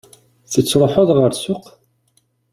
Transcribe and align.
Tettruḥuḍ 0.51 1.09
ɣer 1.17 1.31
ssuq? 1.39 1.63